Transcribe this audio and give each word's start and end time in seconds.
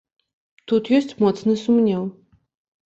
Тут 0.71 0.91
ёсць 1.01 1.13
моцны 1.21 1.59
сумнеў. 1.67 2.11